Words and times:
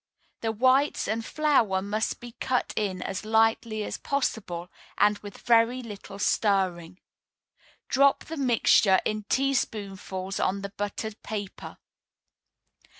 The 0.41 0.51
whites 0.51 1.07
and 1.07 1.23
flour 1.23 1.79
must 1.79 2.19
be 2.19 2.31
cut 2.39 2.73
in 2.75 3.03
as 3.03 3.23
lightly 3.23 3.83
as 3.83 3.99
possible, 3.99 4.71
and 4.97 5.19
with 5.19 5.37
very 5.37 5.83
little 5.83 6.17
stirring. 6.17 6.99
Drop 7.87 8.23
the 8.23 8.35
mixture 8.37 8.99
in 9.05 9.25
teaspoonfuls 9.29 10.39
on 10.39 10.63
the 10.63 10.69
buttered 10.69 11.21
paper. 11.21 11.77